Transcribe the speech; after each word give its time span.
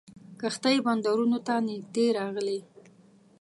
کښتۍ 0.39 0.77
بندرونو 0.85 1.39
ته 1.47 1.53
نیژدې 1.67 2.05
راغلې. 2.17 2.59